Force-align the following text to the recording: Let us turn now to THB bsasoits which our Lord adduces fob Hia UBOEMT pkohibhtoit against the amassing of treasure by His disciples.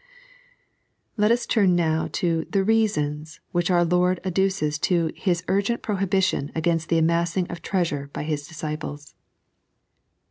Let 1.15 1.29
us 1.29 1.45
turn 1.45 1.75
now 1.75 2.09
to 2.13 2.45
THB 2.45 2.85
bsasoits 2.87 3.39
which 3.51 3.69
our 3.69 3.85
Lord 3.85 4.19
adduces 4.23 4.79
fob 4.79 5.15
Hia 5.15 5.35
UBOEMT 5.35 5.77
pkohibhtoit 5.77 6.49
against 6.55 6.89
the 6.89 6.97
amassing 6.97 7.45
of 7.51 7.61
treasure 7.61 8.09
by 8.11 8.23
His 8.23 8.47
disciples. 8.47 9.13